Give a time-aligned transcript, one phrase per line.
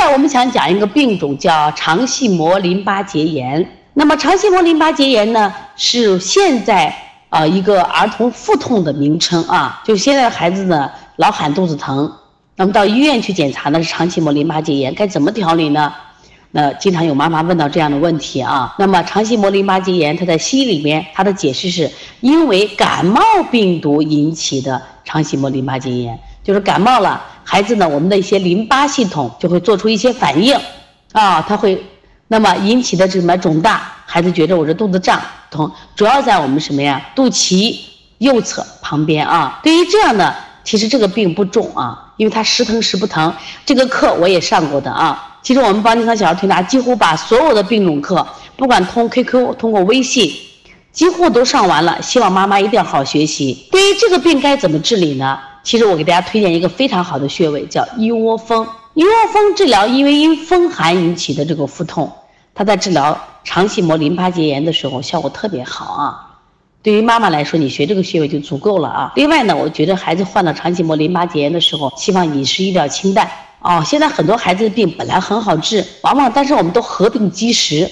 [0.00, 3.70] 来我们想讲一个病种叫肠系膜淋巴结炎。
[3.92, 6.94] 那么肠系膜淋巴结炎呢，是现在
[7.28, 12.10] 啊一个儿童腹痛的名称啊，就现在的孩子呢老喊肚子疼，
[12.56, 15.92] 那么到医院去检查呢是肠系膜淋巴结炎，该怎么调理呢？
[16.52, 18.74] 那经常有妈妈问到这样的问题啊。
[18.78, 21.90] 那么肠系膜淋巴结炎，它在西医里面它的解释是
[22.20, 30.58] 因为感冒病毒引起的肠系膜淋巴结炎，就是感冒了，孩子呢我们的一些淋巴系统就会做出一些反应，
[31.12, 31.82] 啊，它会。
[32.32, 37.04] 那么引起的什么肿大，孩子觉得我这肚子胀痛，主要在我们什么呀？
[37.12, 37.76] 肚脐
[38.18, 39.58] 右侧旁边啊。
[39.64, 40.32] 对于这样的，
[40.62, 43.34] 其实这个病不重啊，因为它时疼时不疼。
[43.66, 45.38] 这个课我也上过的啊。
[45.42, 48.24] 其实我们邦尼康小儿推拿几乎把所有的病种课，
[48.56, 50.32] 不管通 QQ 通过微信，
[50.92, 52.00] 几乎都上完了。
[52.02, 53.66] 希望妈妈一定要好好学习。
[53.70, 55.38] 对于这个病该怎么治理呢？
[55.62, 58.66] 其实我给大家推荐一个非常好的穴位，叫一窝蜂。
[58.94, 62.10] 一窝蜂治疗因为因风寒引起的这个腹痛。
[62.54, 66.26] 它在治疗肠系膜淋巴结炎的时候效果特别好啊！
[66.82, 69.12] 对于妈妈来说，你学这个穴位就足够了啊。
[69.14, 73.30] 另外呢，我觉得孩子患了肠系膜淋巴结炎的时候，希望饮食一定要清淡
[73.60, 73.82] 哦。
[73.86, 77.90] 现在很多孩子的病本来很好治，往往但是我们都合并积食，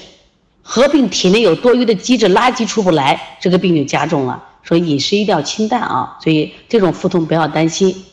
[0.71, 4.45] 合并体内有多余的机制垃圾出不来这个病就加重了。
[4.63, 8.05] 所以饮食一定要清淡啊所以这种腹痛不要担心。